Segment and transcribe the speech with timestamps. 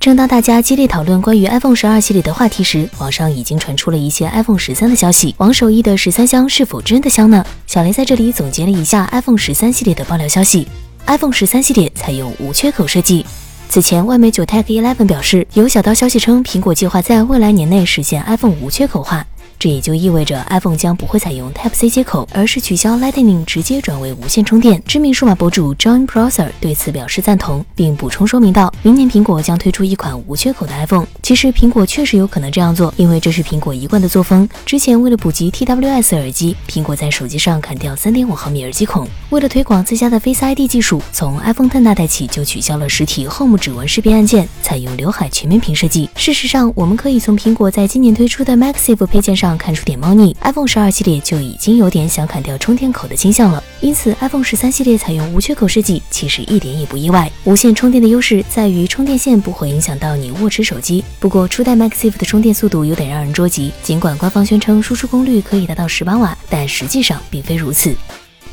[0.00, 5.34] 正当大家激烈讨论关于 iPhone 十二系列的话题时，网上已经传出了一些 iPhone 十三的消息。
[5.36, 7.44] 王守义的十三香是否真的香呢？
[7.66, 10.66] 小雷在这里总结了一下 iPhone 十三系列的爆料消息。
[11.06, 13.26] iPhone 十三系列采用无缺口设计。
[13.68, 19.26] 此前，外媒九 Tech Eleven 表示，有小道消息称，苹果计划在未来年内实现 iPhone 无缺口化。
[19.60, 24.82] 这也就意味着 iPhone 将不会采用 Type C 接口，而是取消 Lightning，直接转为无线充电。
[24.86, 31.06] 知名数码博主 John Prosser 对此表示赞同，并补充说明道：“明年苹果将推出一款无缺口的 iPhone。
[31.22, 34.48] 其实苹果确实有可能这样做，因为这是苹果一贯的作风。
[34.64, 39.06] 之前为了普及 TWS 耳机，苹果在手机上砍掉3.5毫米耳机孔。
[39.28, 46.08] 为了推广自家的 Face ID 技术，从 iPhone 10那代起就取消了实体 Home 指纹识别按键，采用刘海全面屏设计。
[46.16, 50.36] 事实上，我们可以从苹果在今年推出的 Maxive 配件上看出点猫腻。
[50.42, 57.30] iPhone 十二系列就已经有点想砍掉充电口的倾向了，因此 iPhone 十三系列采用无缺口设计，其实一点也不意外。
[57.44, 61.04] 无线充电的优势在于充电线不会影响到你握持手机。
[61.18, 67.94] 不过初代 Maxif 的充电速度有点让人捉急，尽管官方宣称输出功率可以达到十八瓦，但实际上并非如此。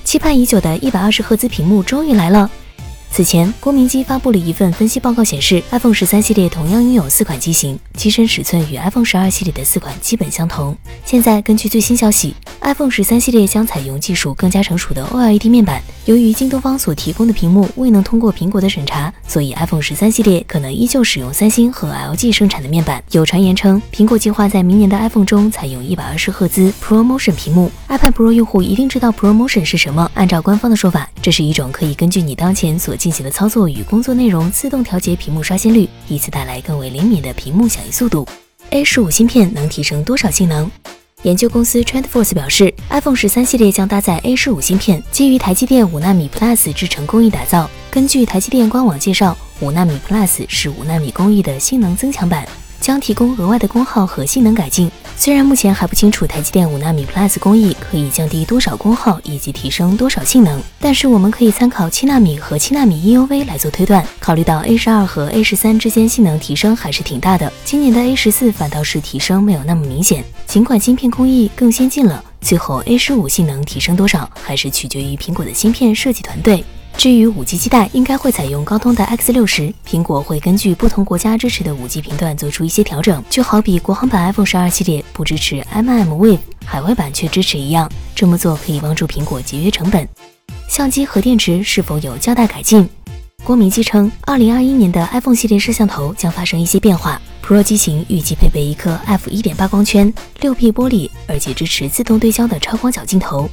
[0.03, 2.50] 期盼已久的一百二十赫兹屏幕终于来了。
[3.09, 10.77] 此前，郭明基发布了一份分析报告，显示 iPhone 十三系列同样拥有四款机型，机身尺寸与 iPhone 十二系列的四款基本相同。
[11.03, 15.81] 现在，根据最新消息，iPhone 十三系列将采用技术更加成熟的 OLED 面板。
[16.05, 23.03] 由于京东方所提供的屏幕未能通过苹果的审查，所以 iPhone 十三系列可能依旧使用三星和 LG 生产的面板。
[23.11, 27.72] 有传言称，苹果计划在明年的 iPhone 中采用一百二十赫兹 ProMotion 屏幕。
[27.89, 30.09] iPad Pro 用户一定知道 ProMotion 是什么。
[30.13, 38.28] 按照官方的说法，这是一种可以根据你当前所进行的操作与工作内容，自动调节屏幕刷新率，以此带来更为灵敏的屏幕响应速度。
[38.72, 40.70] A 十五芯片能提升多少性能？
[41.22, 47.70] 研究公司 TrendForce 表示，iPhone 十三系列将搭载 A 十五芯片，基于台积电五纳米 Plus 制程工艺打造。
[47.90, 52.48] 根据台积电官网介绍，五纳米 Plus 是五纳米工艺的性能增强版。
[52.80, 54.90] 将提供额外的功耗和性能改进。
[55.19, 64.06] 虽然目前还不清楚台积电五纳米 Plus 工艺可以降低多少功耗以及提升多少性能，但是我们可以参考七纳米和七纳米 EUV 来做推断。
[64.19, 70.23] 考虑到 A 十二和 A 十三之间性能提升还是挺大的，今年的 A 十四反倒是提升没有那么明显。
[70.45, 76.63] 尽管芯片工艺更先进了，最后 A 十五性能提升多少还是取决于苹果的芯片设计团队。
[76.97, 79.72] 至于五 G 基带，应该会采用高通的 X 六十。
[79.88, 87.88] 苹果会根据不同国家支持的五 G 频段做出一些调整，就好比国行版 iPhone 十二系列不支持 mmWave，海外版却支持一样。
[88.16, 90.09] 这么做可以帮助苹果节约成本。
[90.68, 92.90] 相机和电池是否有较大改进？
[93.44, 97.22] 郭明基称，二零二一年的 iPhone 系列摄像头将发生一些变化。
[97.44, 103.47] Pro 机型预计配备一颗 f 一点八光圈、六 P 玻璃，而且支持自动对焦的超广角镜头。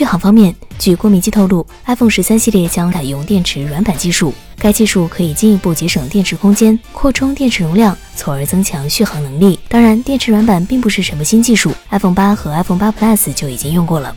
[0.00, 9.60] 续航方面，据郭明基透露，iPhone 十三系列将采用电池软板技术，该技术可以进一步节省电池空间，扩充电池容量，从而增强续航能力。
[9.68, 14.16] 当然，电池软板并不是什么新技术，iPhone 八和 iPhone 八 Plus 就已经用过了。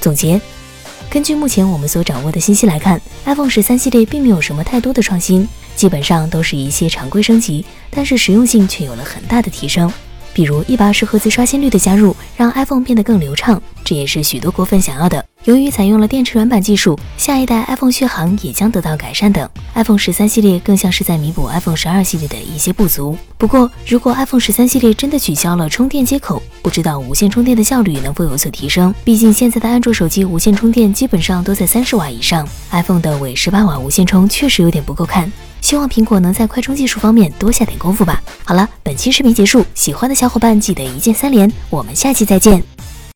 [0.00, 0.40] 总结，
[1.08, 5.46] 根据目前我们所掌握的信息来看，iPhone 十三系列并没有什么太多的创新，
[5.76, 9.92] 基本上都是一些常规升级，但是实用性却有了很大的提升。
[10.32, 15.24] 比如一百二十赫兹刷新率的加入，让 iPhone 变得更流畅，这也是许多果粉想要的。
[15.44, 19.48] 由于采用了电池软板技术，下一代 iPhone 续航也将得到改善等。
[19.74, 23.16] iPhone 十三系列更像是在弥补 iPhone 十二系列的一些不足。
[23.38, 28.94] 不过，如果 iPhone 十三系列真的取消了充电接口，不知道无线充电的效率能否有所提升。
[29.02, 35.32] 毕竟现在的安卓手机无线充电基本上都在三十瓦以上，iPhone 的伪十八瓦无线充确实有点不够看。
[35.62, 38.22] 希望苹果能在快充技术方面多下点功夫吧。
[38.44, 42.62] 好了，本期视频结束，喜欢的小伙伴记得一键三连，我们下期再见。